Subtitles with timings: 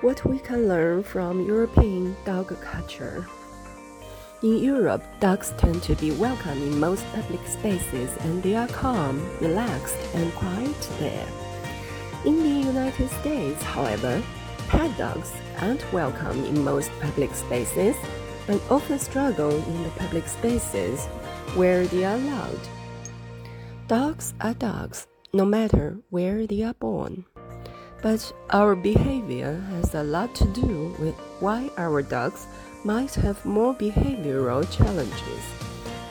[0.00, 3.26] what we can learn from European dog culture.
[4.42, 9.20] In Europe, dogs tend to be welcome in most public spaces and they are calm,
[9.40, 11.26] relaxed, and quiet there.
[12.24, 14.22] In the United States, however,
[14.68, 17.96] pet dogs aren't welcome in most public spaces
[18.46, 21.06] and often struggle in the public spaces
[21.56, 22.60] where they are allowed.
[23.88, 27.24] Dogs are dogs, no matter where they are born.
[28.00, 32.46] But our behavior has a lot to do with why our dogs
[32.84, 35.44] might have more behavioral challenges,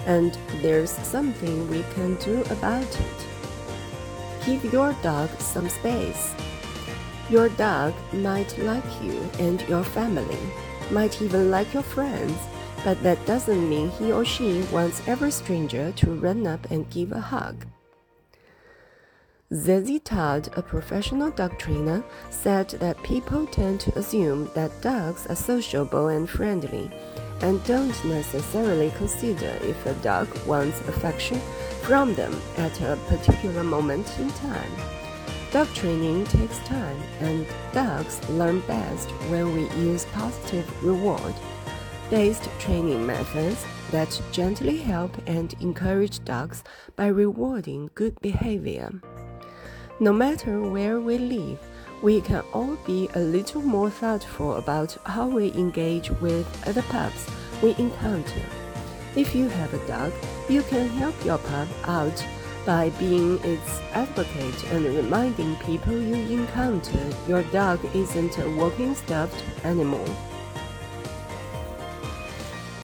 [0.06, 3.28] and there's something we can do about it.
[4.46, 6.34] Give your dog some space.
[7.30, 10.40] Your dog might like you and your family,
[10.92, 12.38] might even like your friends,
[12.84, 17.12] but that doesn't mean he or she wants every stranger to run up and give
[17.12, 17.66] a hug.
[19.52, 25.38] Zazie Todd, a professional dog trainer, said that people tend to assume that dogs are
[25.38, 26.92] sociable and friendly
[27.40, 31.40] and don't necessarily consider if a dog wants affection
[31.82, 34.72] from them at a particular moment in time.
[35.54, 41.34] Dog training takes time, and dogs learn best when we use positive reward
[42.10, 46.64] based training methods that gently help and encourage dogs
[46.96, 48.92] by rewarding good behavior.
[50.00, 51.58] No matter where we live,
[52.04, 57.28] we can all be a little more thoughtful about how we engage with other pups
[57.64, 58.46] we encounter.
[59.16, 60.14] If you have a dog,
[60.48, 62.24] you can help your pup out
[62.64, 69.44] by being its advocate and reminding people you encounter your dog isn't a walking stuffed
[69.64, 70.06] animal.